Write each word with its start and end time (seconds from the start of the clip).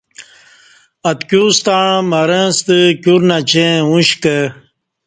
اتکیوستݩع 1.09 1.89
مرں 2.09 2.47
ستہ 2.57 2.77
کیور 3.01 3.21
نچیں 3.29 3.75
ا 3.93 3.95
ش 4.07 4.09
کہ 4.21 4.37